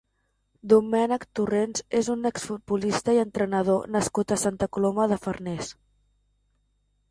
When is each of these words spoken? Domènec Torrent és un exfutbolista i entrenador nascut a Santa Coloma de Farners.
Domènec 0.71 1.25
Torrent 1.39 1.75
és 1.99 2.09
un 2.13 2.29
exfutbolista 2.29 3.15
i 3.17 3.21
entrenador 3.25 3.85
nascut 3.99 4.35
a 4.37 4.41
Santa 4.47 4.71
Coloma 4.79 5.09
de 5.15 5.23
Farners. 5.29 5.73